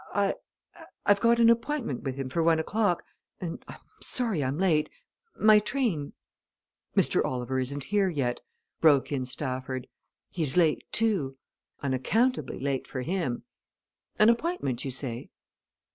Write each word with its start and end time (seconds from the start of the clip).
I 0.15 0.33
I've 1.05 1.19
got 1.19 1.37
an 1.39 1.51
appointment 1.51 2.01
with 2.01 2.15
him 2.15 2.27
for 2.29 2.41
one 2.41 2.57
o'clock, 2.57 3.03
and 3.39 3.63
I'm 3.67 3.77
sorry 4.01 4.43
I'm 4.43 4.57
late 4.57 4.89
my 5.39 5.59
train" 5.59 6.13
"Mr. 6.97 7.23
Oliver 7.23 7.59
is 7.59 7.71
not 7.71 7.83
here 7.83 8.09
yet," 8.09 8.41
broke 8.79 9.11
in 9.11 9.27
Stafford. 9.27 9.85
"He's 10.31 10.57
late, 10.57 10.81
too 10.91 11.37
unaccountably 11.83 12.59
late, 12.59 12.87
for 12.87 13.01
him. 13.03 13.43
An 14.17 14.29
appointment, 14.29 14.83
you 14.83 14.89
say?" 14.89 15.29